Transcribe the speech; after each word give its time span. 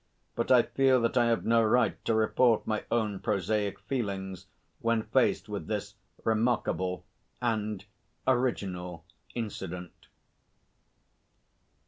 But 0.35 0.51
I 0.51 0.63
feel 0.63 0.99
that 1.01 1.15
I 1.15 1.27
have 1.27 1.45
no 1.45 1.61
right 1.63 2.03
to 2.05 2.15
report 2.15 2.65
my 2.65 2.85
own 2.89 3.19
prosaic 3.19 3.79
feelings 3.81 4.47
when 4.79 5.03
faced 5.03 5.47
with 5.47 5.67
this 5.67 5.93
remarkable 6.23 7.05
and 7.39 7.85
original 8.27 9.05
incident. 9.35 10.07